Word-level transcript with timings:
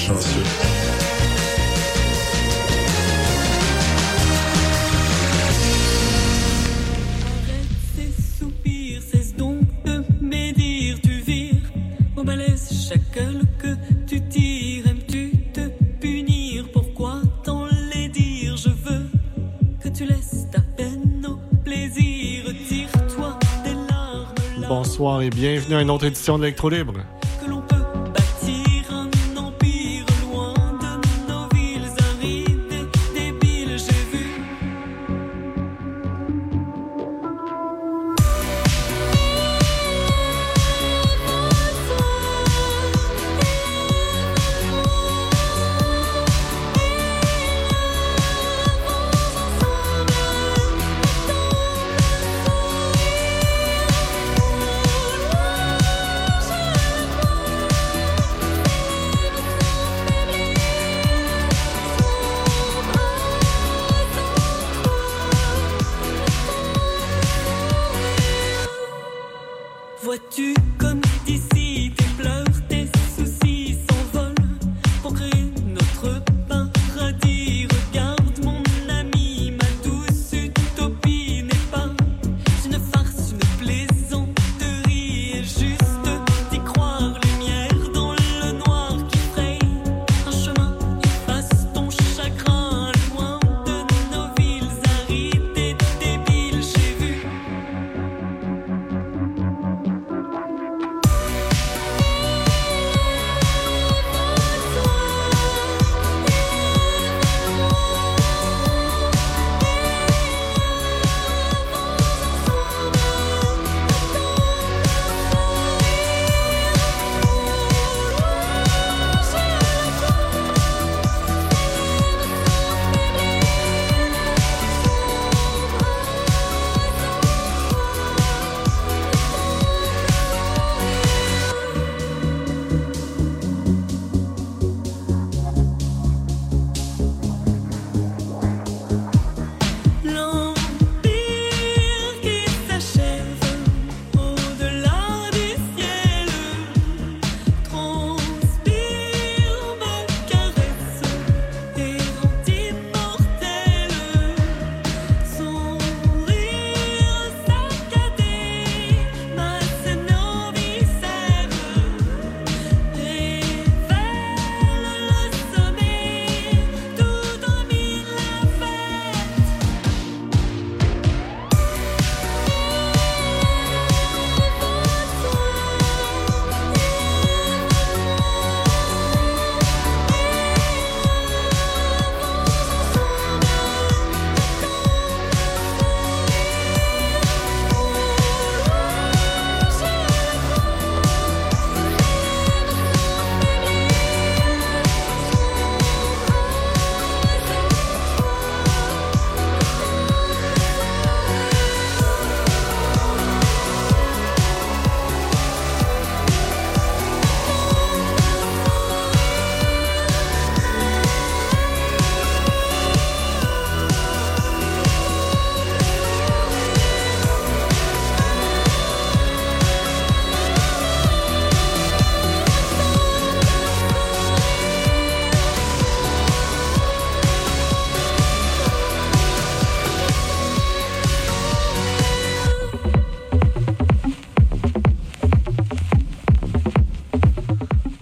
chanceux. 0.00 0.80
bonsoir 25.00 25.22
et 25.22 25.30
bienvenue 25.30 25.76
à 25.76 25.80
une 25.80 25.90
autre 25.90 26.04
édition 26.04 26.36
de 26.36 26.42
l'Electro 26.42 26.68
Libre. 26.68 27.00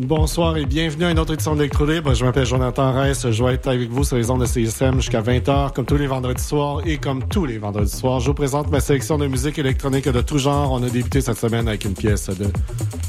Bonsoir 0.08 0.56
et 0.56 0.64
bienvenue 0.64 1.04
à 1.04 1.10
une 1.10 1.18
autre 1.18 1.34
édition 1.34 1.54
de 1.54 1.64
Libre. 1.64 2.14
Je 2.14 2.24
m'appelle 2.24 2.46
Jonathan 2.46 2.94
Reiss. 2.94 3.30
Je 3.30 3.44
vais 3.44 3.52
être 3.52 3.68
avec 3.68 3.90
vous 3.90 4.04
sur 4.04 4.16
les 4.16 4.30
ondes 4.30 4.40
de 4.40 4.46
CSM 4.46 4.94
jusqu'à 4.94 5.20
20h, 5.20 5.74
comme 5.74 5.84
tous 5.84 5.98
les 5.98 6.06
vendredis 6.06 6.42
soirs 6.42 6.80
et 6.86 6.96
comme 6.96 7.28
tous 7.28 7.44
les 7.44 7.58
vendredis 7.58 7.94
soirs. 7.94 8.18
Je 8.18 8.28
vous 8.28 8.34
présente 8.34 8.70
ma 8.70 8.80
sélection 8.80 9.18
de 9.18 9.26
musique 9.26 9.58
électronique 9.58 10.08
de 10.08 10.20
tout 10.22 10.38
genre. 10.38 10.72
On 10.72 10.82
a 10.82 10.88
débuté 10.88 11.20
cette 11.20 11.36
semaine 11.36 11.68
avec 11.68 11.84
une 11.84 11.92
pièce 11.92 12.30
de, 12.30 12.46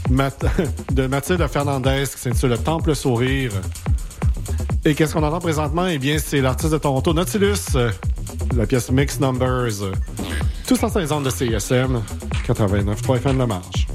de 0.93 1.07
Mathilde 1.07 1.47
Fernandez 1.47 2.03
qui 2.11 2.19
s'intitule 2.19 2.49
Le 2.49 2.57
Temple 2.57 2.93
Sourire. 2.93 3.53
Et 4.83 4.93
qu'est-ce 4.93 5.13
qu'on 5.13 5.23
entend 5.23 5.39
présentement? 5.39 5.87
Eh 5.87 5.99
bien, 5.99 6.17
c'est 6.17 6.41
l'artiste 6.41 6.73
de 6.73 6.79
Toronto, 6.79 7.13
Nautilus, 7.13 7.77
la 8.57 8.67
pièce 8.67 8.91
Mix 8.91 9.21
Numbers. 9.21 9.93
Tout 10.67 10.75
ça 10.75 10.89
sur 10.89 10.99
les 10.99 11.13
ondes 11.13 11.23
de 11.23 11.29
CSM 11.29 12.01
89.3 12.45 13.15
FM 13.15 13.37
de 13.37 13.45
marge. 13.45 13.88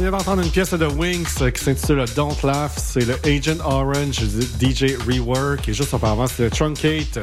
Vient 0.00 0.10
d'entendre 0.10 0.42
une 0.42 0.50
pièce 0.50 0.72
de 0.72 0.86
Wings 0.86 1.52
qui 1.52 1.62
s'intitule 1.62 2.04
Don't 2.16 2.34
Laugh. 2.42 2.72
C'est 2.76 3.04
le 3.04 3.14
Agent 3.24 3.62
Orange 3.62 4.20
DJ 4.58 4.96
Rework. 5.06 5.68
Et 5.68 5.74
juste 5.74 5.92
auparavant, 5.92 6.26
c'est 6.26 6.44
le 6.44 6.50
Truncate 6.50 7.18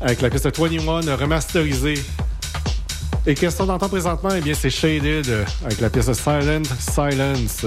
avec 0.00 0.22
la 0.22 0.30
pièce 0.30 0.42
de 0.42 0.50
21 0.50 1.16
remasterisée. 1.16 2.02
Et 3.26 3.34
qu'est-ce 3.34 3.58
qu'on 3.58 3.68
entend 3.68 3.88
présentement? 3.88 4.30
Eh 4.34 4.40
bien, 4.40 4.54
c'est 4.54 4.70
Shaded 4.70 5.44
avec 5.64 5.80
la 5.80 5.90
pièce 5.90 6.06
de 6.06 6.14
Silent 6.14 6.62
Silence. 6.78 7.66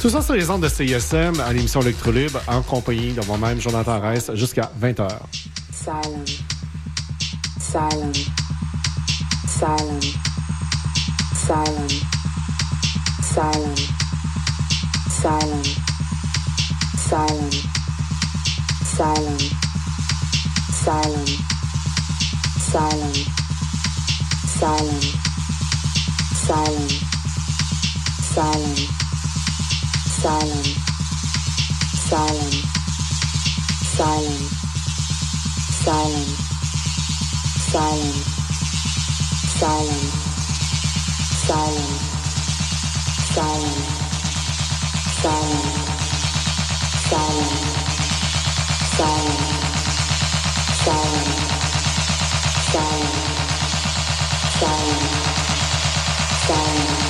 Tout 0.00 0.10
ça 0.10 0.22
sur 0.22 0.34
les 0.34 0.48
ondes 0.48 0.62
de 0.62 0.68
CISM 0.68 1.40
à 1.40 1.52
l'émission 1.52 1.80
Electrolibre 1.80 2.40
en 2.46 2.62
compagnie 2.62 3.12
de 3.14 3.24
moi-même, 3.26 3.60
Jonathan 3.60 4.00
Reiss, 4.00 4.30
jusqu'à 4.34 4.70
20h. 4.80 5.08
Silent. 5.72 6.24
Silent. 7.60 8.12
Silent. 9.48 10.00
Silent. 11.34 11.44
silent, 11.46 11.64
silent, 11.64 11.72
silent, 11.74 11.74
silent, 11.74 11.88
silent, 11.88 12.03
silent, 13.34 13.78
silent, 15.08 15.66
silent, 16.94 17.54
silent, 18.84 19.42
silent, 20.70 21.30
silent, 22.58 23.26
silent, 24.46 25.04
silent, 26.44 26.92
silent, 28.22 28.78
silent, 30.22 30.66
silent 31.94 32.64
silent, 33.94 34.44
silent, 35.70 36.28
silent, 37.70 38.16
silent, 39.54 40.10
silent, 41.46 42.13
silent, 43.34 43.74
silent, 45.20 45.66
silent, 47.10 47.64
silent, 56.46 57.03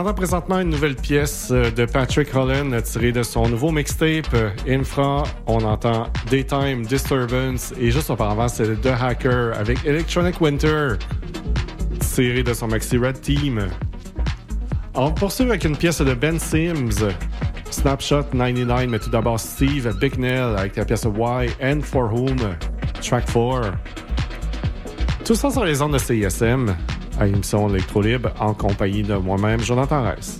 entend 0.00 0.14
présentement 0.14 0.60
une 0.60 0.70
nouvelle 0.70 0.96
pièce 0.96 1.48
euh, 1.50 1.70
de 1.70 1.84
Patrick 1.84 2.34
Holland 2.34 2.82
tirée 2.82 3.12
de 3.12 3.22
son 3.22 3.46
nouveau 3.48 3.70
mixtape 3.70 4.32
euh, 4.32 4.50
Infra. 4.66 5.24
On 5.46 5.62
entend 5.62 6.06
Daytime 6.30 6.86
Disturbance 6.86 7.74
et 7.78 7.90
juste 7.90 8.08
auparavant, 8.08 8.48
c'est 8.48 8.80
The 8.80 8.94
Hacker 8.98 9.58
avec 9.58 9.84
Electronic 9.84 10.40
Winter 10.40 10.94
tiré 12.14 12.42
de 12.42 12.54
son 12.54 12.68
maxi 12.68 12.96
Red 12.96 13.20
Team. 13.20 13.68
On 14.94 15.12
poursuit 15.12 15.44
avec 15.44 15.64
une 15.64 15.76
pièce 15.76 16.00
de 16.00 16.14
Ben 16.14 16.38
Sims, 16.38 17.06
Snapshot 17.70 18.24
99, 18.32 18.86
mais 18.88 18.98
tout 18.98 19.10
d'abord 19.10 19.38
Steve 19.38 19.94
Bicknell 19.98 20.56
avec 20.56 20.76
la 20.76 20.86
pièce 20.86 21.04
Why 21.04 21.50
and 21.62 21.80
For 21.82 22.10
Whom, 22.10 22.38
Track 23.02 23.26
4. 23.26 23.72
Tout 25.26 25.34
ça 25.34 25.50
sur 25.50 25.64
les 25.64 25.82
ondes 25.82 25.92
de 25.92 25.98
CISM 25.98 26.74
à 27.20 27.26
l'émission 27.26 27.68
Electro 27.68 28.00
Libre 28.00 28.30
en 28.40 28.54
compagnie 28.54 29.02
de 29.02 29.14
moi-même, 29.14 29.60
Jonathan 29.60 30.02
Reiss. 30.02 30.38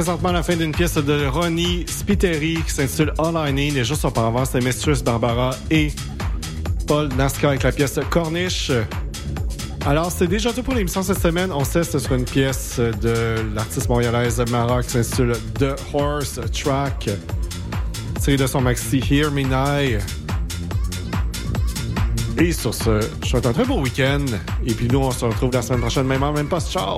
Présentement 0.00 0.32
la 0.32 0.42
fin 0.42 0.56
d'une 0.56 0.72
pièce 0.72 0.94
de 0.94 1.26
Ronnie 1.26 1.84
Spiteri 1.86 2.58
qui 2.66 2.72
s'intitule 2.72 3.12
All 3.18 3.34
I 3.46 3.52
Need. 3.52 3.76
Et 3.76 3.84
juste 3.84 4.02
auparavant, 4.06 4.46
c'était 4.46 4.64
Mistress 4.64 5.04
Barbara 5.04 5.50
et 5.70 5.92
Paul 6.86 7.08
Nasca 7.18 7.50
avec 7.50 7.62
la 7.64 7.70
pièce 7.70 8.00
Corniche. 8.08 8.72
Alors, 9.84 10.10
c'est 10.10 10.26
déjà 10.26 10.54
tout 10.54 10.62
pour 10.62 10.72
l'émission 10.72 11.02
cette 11.02 11.20
semaine. 11.20 11.52
On 11.52 11.64
cesse 11.64 11.98
sur 11.98 12.14
une 12.14 12.24
pièce 12.24 12.80
de 12.80 13.44
l'artiste 13.54 13.90
montréalaise 13.90 14.42
Mara 14.50 14.82
qui 14.82 14.88
s'intitule 14.88 15.32
The 15.58 15.78
Horse 15.92 16.40
Track, 16.50 17.10
tirée 18.22 18.38
de 18.38 18.46
son 18.46 18.62
maxi 18.62 19.02
Hear 19.10 19.30
Me 19.30 19.42
Now. 19.42 20.00
Et 22.38 22.52
sur 22.52 22.72
ce, 22.72 23.00
je 23.22 23.28
souhaite 23.28 23.44
un 23.44 23.52
très 23.52 23.66
beau 23.66 23.80
week-end. 23.80 24.24
Et 24.64 24.72
puis 24.72 24.88
nous, 24.88 25.00
on 25.00 25.10
se 25.10 25.26
retrouve 25.26 25.52
la 25.52 25.60
semaine 25.60 25.82
prochaine, 25.82 26.06
même 26.06 26.22
en 26.22 26.32
même 26.32 26.48
pas. 26.48 26.60
Ciao! 26.60 26.96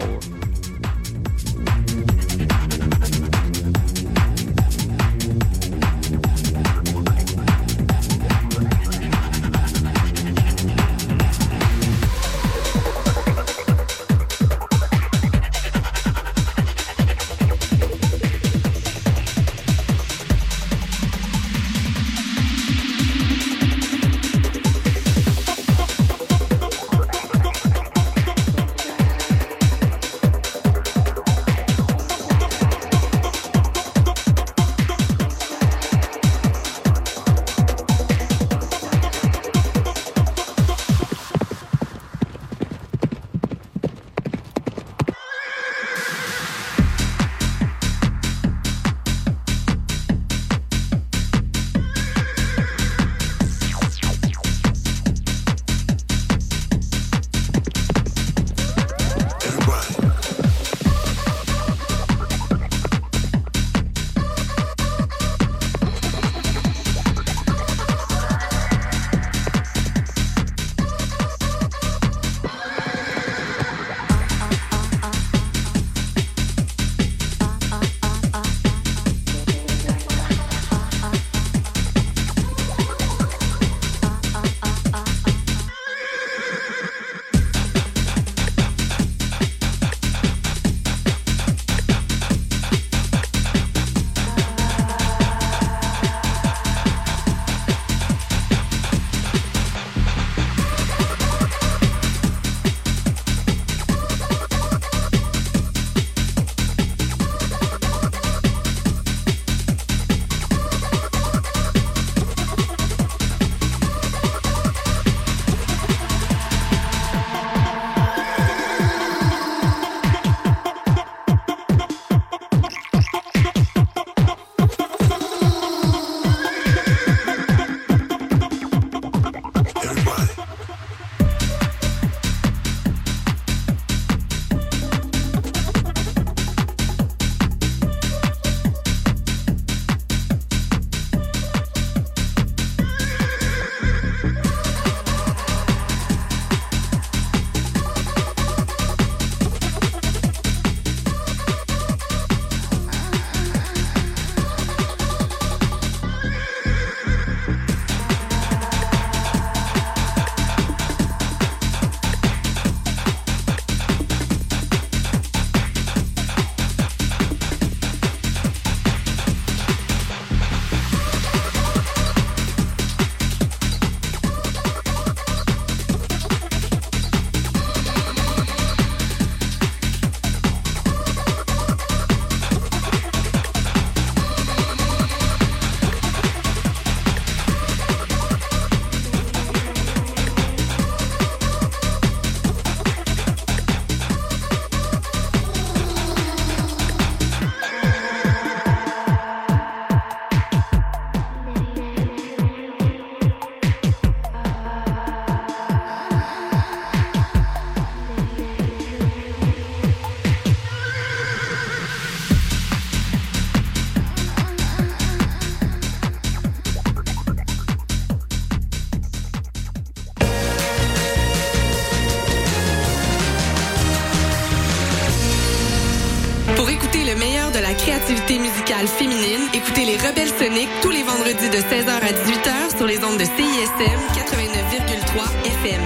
Écoutez 229.72 229.86
les 229.86 229.96
Rebelles 229.96 230.28
Soniques 230.38 230.68
tous 230.82 230.90
les 230.90 231.02
vendredis 231.02 231.48
de 231.48 231.56
16h 231.56 231.88
à 231.88 232.12
18h 232.12 232.76
sur 232.76 232.86
les 232.86 232.98
ondes 232.98 233.18
de 233.18 233.24
CISM 233.24 234.00
89,3 234.14 235.22
FM. 235.46 235.80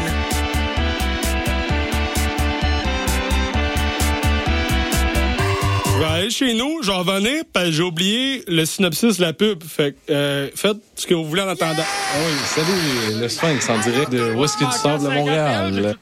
Je 5.93 5.99
vais 5.99 6.05
aller 6.05 6.30
chez 6.30 6.55
nous, 6.55 6.82
j'en 6.82 6.99
revenais, 6.99 7.43
parce 7.53 7.66
que 7.66 7.72
j'ai 7.72 7.82
oublié 7.82 8.45
le 8.49 8.64
synopsis 8.64 9.18
de 9.18 9.22
la 9.22 9.32
pub. 9.32 9.62
Fait 9.62 9.93
que, 9.93 10.12
euh, 10.12 10.49
faites 10.55 10.78
ce 10.97 11.07
que 11.07 11.14
vous 11.14 11.24
voulez 11.24 11.43
en 11.43 11.49
attendant. 11.49 11.84
Ah 11.84 12.16
oui, 12.18 12.32
salut, 12.45 13.20
le 13.20 13.28
Sphinx 13.28 13.68
en 13.68 13.78
direct 13.78 14.11
de 14.11 14.34
Whisky 14.34 14.64
du 14.64 14.72
Sable 14.72 15.05
de 15.05 15.09
Montréal? 15.11 15.97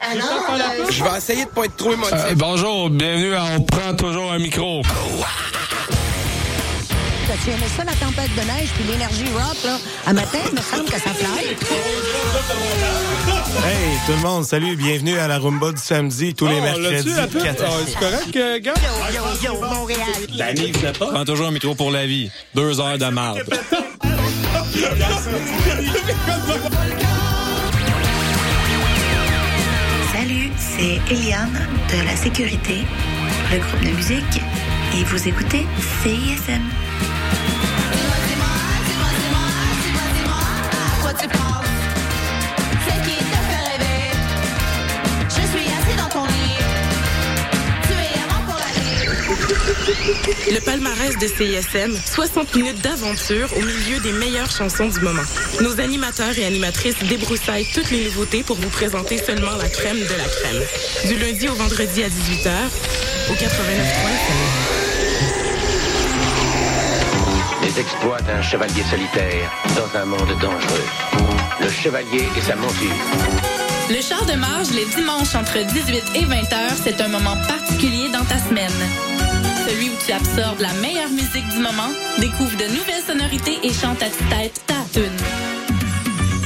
Je 0.90 1.04
vais 1.04 1.16
essayer 1.16 1.44
de 1.44 1.50
pas 1.50 1.64
être 1.64 1.76
trop 1.76 1.92
émotif. 1.92 2.14
Euh, 2.14 2.34
bonjour, 2.34 2.88
bienvenue 2.88 3.34
à 3.34 3.44
On 3.56 3.60
prend 3.60 3.94
toujours 3.94 4.32
un 4.32 4.38
micro. 4.38 4.82
Tu 7.42 7.50
aimais 7.50 7.66
ça, 7.76 7.84
la 7.84 7.92
tempête 7.94 8.30
de 8.36 8.42
neige, 8.42 8.68
puis 8.74 8.84
l'énergie 8.84 9.24
rock, 9.32 9.56
là? 9.64 9.78
À 10.06 10.12
matin, 10.12 10.38
il 10.46 10.54
me 10.54 10.60
semble 10.60 10.84
que 10.84 11.00
ça 11.00 11.10
fly. 11.10 11.46
Hey, 13.66 13.98
tout 14.06 14.12
le 14.12 14.18
monde, 14.22 14.44
salut, 14.44 14.76
bienvenue 14.76 15.18
à 15.18 15.26
la 15.26 15.38
Rumba 15.38 15.72
du 15.72 15.80
samedi, 15.80 16.34
tous 16.34 16.46
les 16.46 16.58
Oh, 16.58 16.62
mercredis. 16.62 17.10
la 17.14 17.26
six. 17.26 17.38
C'est 17.86 17.98
correct, 17.98 18.36
euh, 18.36 18.58
gars? 18.60 18.74
Yo, 19.12 19.20
yo, 19.42 19.54
yo, 19.54 19.60
Montréal. 19.60 20.00
Venait 20.30 20.92
pas. 20.92 21.06
Prends 21.06 21.24
toujours 21.24 21.46
un 21.48 21.50
micro 21.50 21.74
pour 21.74 21.90
la 21.90 22.06
vie. 22.06 22.30
Deux 22.54 22.78
heures 22.80 22.98
de 22.98 23.06
marde. 23.06 23.42
Salut, 30.12 30.50
c'est 30.56 31.00
Eliane 31.12 31.66
de 31.92 32.04
la 32.04 32.16
Sécurité, 32.16 32.82
le 33.52 33.58
groupe 33.58 33.80
de 33.84 33.90
musique, 33.96 34.40
et 34.96 35.04
vous 35.04 35.28
écoutez 35.28 35.66
CISM. 36.02 36.62
Le 50.26 50.58
palmarès 50.60 51.18
de 51.18 51.26
CISM, 51.26 51.94
60 51.94 52.54
minutes 52.54 52.80
d'aventure 52.80 53.46
au 53.58 53.60
milieu 53.60 54.00
des 54.00 54.12
meilleures 54.12 54.50
chansons 54.50 54.88
du 54.88 55.00
moment. 55.00 55.22
Nos 55.60 55.78
animateurs 55.80 56.38
et 56.38 56.46
animatrices 56.46 56.98
débroussaillent 57.00 57.68
toutes 57.74 57.90
les 57.90 58.04
nouveautés 58.04 58.42
pour 58.42 58.56
vous 58.56 58.70
présenter 58.70 59.18
seulement 59.18 59.54
la 59.60 59.68
crème 59.68 59.98
de 59.98 60.14
la 60.16 60.24
crème. 60.24 60.62
Du 61.08 61.18
lundi 61.18 61.46
au 61.46 61.54
vendredi 61.54 62.04
à 62.04 62.08
18h, 62.08 62.50
au 63.28 63.34
89.3 63.34 63.44
Les 67.62 67.80
exploits 67.80 68.20
d'un 68.22 68.40
chevalier 68.40 68.82
solitaire 68.88 69.52
dans 69.76 69.98
un 69.98 70.06
monde 70.06 70.38
dangereux. 70.40 70.86
Le 71.60 71.68
chevalier 71.68 72.28
et 72.34 72.40
sa 72.40 72.56
monture. 72.56 72.96
Le 73.90 74.00
char 74.00 74.24
de 74.24 74.32
marge 74.32 74.70
les 74.70 74.86
dimanches 74.86 75.34
entre 75.34 75.58
18 75.58 76.02
et 76.14 76.24
20 76.24 76.34
heures, 76.54 76.76
c'est 76.82 76.98
un 77.02 77.08
moment 77.08 77.36
particulier 77.46 78.08
dans 78.08 78.24
ta 78.24 78.38
semaine. 78.38 79.13
Celui 79.66 79.90
où 79.90 79.94
tu 80.04 80.12
absorbes 80.12 80.60
la 80.60 80.72
meilleure 80.74 81.10
musique 81.10 81.48
du 81.50 81.58
moment, 81.58 81.90
découvre 82.18 82.56
de 82.56 82.66
nouvelles 82.76 83.02
sonorités 83.06 83.58
et 83.62 83.72
chante 83.72 84.02
à 84.02 84.10
tue-tête 84.10 84.60
ta 84.66 84.74
tune. 84.92 85.16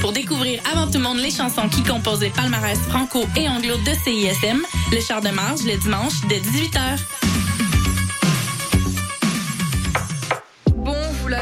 Pour 0.00 0.12
découvrir 0.12 0.60
avant 0.72 0.86
tout 0.86 0.98
le 0.98 1.04
monde 1.04 1.18
les 1.18 1.30
chansons 1.30 1.68
qui 1.68 1.82
composent 1.82 2.20
les 2.20 2.30
palmarès 2.30 2.78
franco 2.88 3.26
et 3.36 3.48
anglo 3.48 3.76
de 3.78 3.92
CISM, 4.04 4.62
le 4.92 5.00
char 5.00 5.20
de 5.20 5.30
marge 5.30 5.64
le 5.64 5.76
dimanche 5.76 6.14
dès 6.28 6.38
18h. 6.38 7.17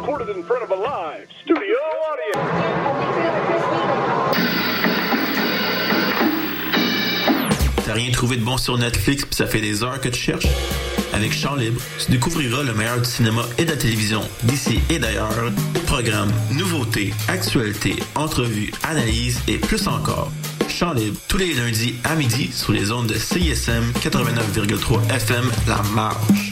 Recorded 0.00 0.34
in 0.34 0.42
front 0.42 0.62
of 0.62 0.70
a 0.70 0.76
live 0.76 1.28
studio 1.42 1.76
audience. 2.10 2.40
T'as 7.84 7.92
rien 7.92 8.10
trouvé 8.12 8.36
de 8.36 8.42
bon 8.42 8.56
sur 8.56 8.78
Netflix 8.78 9.26
pis 9.26 9.36
ça 9.36 9.46
fait 9.46 9.60
des 9.60 9.82
heures 9.82 10.00
que 10.00 10.08
tu 10.08 10.18
cherches? 10.18 10.46
Avec 11.12 11.32
Chant 11.32 11.56
Libre, 11.56 11.80
tu 11.98 12.12
découvriras 12.12 12.62
le 12.62 12.72
meilleur 12.72 12.98
du 12.98 13.04
cinéma 13.04 13.42
et 13.58 13.64
de 13.64 13.70
la 13.70 13.76
télévision 13.76 14.22
d'ici 14.44 14.80
et 14.88 14.98
d'ailleurs. 14.98 15.34
Programmes, 15.86 16.32
nouveautés, 16.52 17.12
actualités, 17.28 17.96
entrevues, 18.14 18.72
analyses 18.88 19.40
et 19.48 19.58
plus 19.58 19.86
encore. 19.86 20.30
Chant 20.68 20.94
Libre, 20.94 21.18
tous 21.28 21.36
les 21.36 21.52
lundis 21.52 21.96
à 22.04 22.14
midi 22.14 22.50
sur 22.52 22.72
les 22.72 22.90
ondes 22.90 23.08
de 23.08 23.18
CISM 23.18 23.92
89,3 24.00 25.14
FM 25.14 25.50
La 25.66 25.82
Marge. 25.94 26.49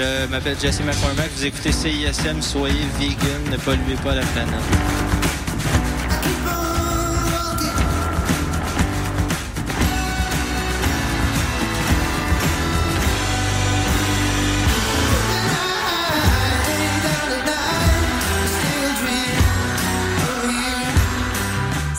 Je 0.00 0.26
m'appelle 0.28 0.56
Jesse 0.58 0.80
McCormack, 0.80 1.28
vous 1.36 1.44
écoutez 1.44 1.72
CISM, 1.72 2.40
soyez 2.40 2.86
vegan, 2.98 3.50
ne 3.50 3.56
polluez 3.58 3.96
pas 4.02 4.14
la 4.14 4.22
planète. 4.22 4.54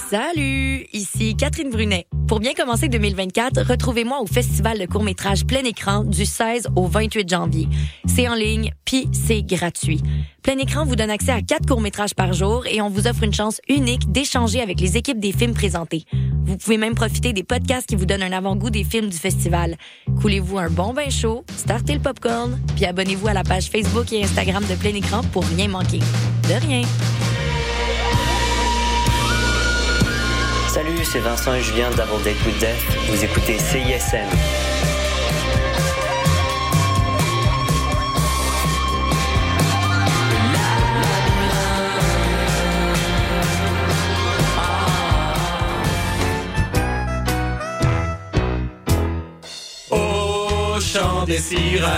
Salut, 0.09 0.87
ici 0.91 1.35
Catherine 1.37 1.69
Brunet. 1.69 2.07
Pour 2.31 2.39
bien 2.39 2.53
commencer 2.53 2.87
2024, 2.87 3.61
retrouvez-moi 3.63 4.21
au 4.21 4.25
Festival 4.25 4.79
de 4.79 4.85
court-métrage 4.85 5.45
plein 5.45 5.65
écran 5.65 6.05
du 6.05 6.25
16 6.25 6.69
au 6.77 6.87
28 6.87 7.27
janvier. 7.27 7.67
C'est 8.05 8.29
en 8.29 8.35
ligne, 8.35 8.71
puis 8.85 9.09
c'est 9.11 9.43
gratuit. 9.43 10.01
Plein 10.41 10.57
écran 10.57 10.85
vous 10.85 10.95
donne 10.95 11.09
accès 11.09 11.33
à 11.33 11.41
quatre 11.41 11.67
courts-métrages 11.67 12.15
par 12.15 12.31
jour 12.31 12.65
et 12.67 12.81
on 12.81 12.87
vous 12.87 13.05
offre 13.05 13.23
une 13.23 13.33
chance 13.33 13.59
unique 13.67 14.13
d'échanger 14.13 14.61
avec 14.61 14.79
les 14.79 14.95
équipes 14.95 15.19
des 15.19 15.33
films 15.33 15.53
présentés. 15.53 16.05
Vous 16.45 16.55
pouvez 16.55 16.77
même 16.77 16.95
profiter 16.95 17.33
des 17.33 17.43
podcasts 17.43 17.89
qui 17.89 17.97
vous 17.97 18.05
donnent 18.05 18.23
un 18.23 18.31
avant-goût 18.31 18.69
des 18.69 18.85
films 18.85 19.09
du 19.09 19.17
festival. 19.17 19.75
Coulez-vous 20.21 20.57
un 20.57 20.69
bon 20.69 20.93
bain 20.93 21.09
chaud, 21.09 21.43
startez 21.57 21.95
le 21.95 21.99
popcorn, 21.99 22.57
puis 22.77 22.85
abonnez-vous 22.85 23.27
à 23.27 23.33
la 23.33 23.43
page 23.43 23.65
Facebook 23.65 24.13
et 24.13 24.23
Instagram 24.23 24.63
de 24.69 24.75
plein 24.75 24.95
écran 24.95 25.19
pour 25.33 25.43
rien 25.43 25.67
manquer. 25.67 25.99
De 26.47 26.65
rien. 26.65 26.83
Salut, 30.73 31.03
c'est 31.03 31.19
Vincent 31.19 31.53
et 31.53 31.61
Julien 31.61 31.89
d'Avant 31.89 32.17
Date 32.19 32.37
with 32.45 32.57
Death. 32.59 32.77
Vous 33.09 33.21
écoutez 33.25 33.59
CISM. 33.59 34.29
Au 49.89 50.79
chant 50.79 51.25
des 51.25 51.37
sirènes, 51.37 51.89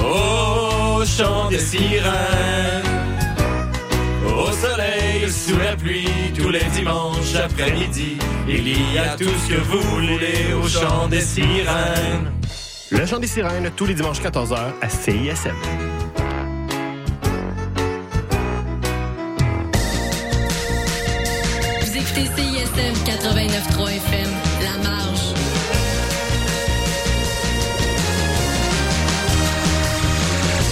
au 0.00 1.04
chant 1.04 1.50
des 1.50 1.58
sirènes, 1.58 3.03
au 4.44 4.52
soleil, 4.52 5.30
sous 5.30 5.58
la 5.58 5.76
pluie, 5.76 6.32
tous 6.36 6.50
les 6.50 6.64
dimanches 6.76 7.34
après-midi, 7.34 8.18
il 8.48 8.68
y 8.68 8.98
a 8.98 9.16
tout 9.16 9.24
ce 9.24 9.54
que 9.54 9.60
vous 9.60 9.80
voulez 9.80 10.52
au 10.62 10.68
chant 10.68 11.08
des 11.08 11.20
sirènes. 11.20 12.32
Le 12.90 13.06
chant 13.06 13.18
des 13.18 13.26
sirènes, 13.26 13.70
tous 13.76 13.86
les 13.86 13.94
dimanches 13.94 14.20
14h 14.20 14.58
à 14.80 14.88
CISM. 14.88 15.54
Vous 21.80 21.96
écoutez 21.96 22.26
CISM 22.36 22.94
89.3 23.04 23.88
FM. 23.88 24.53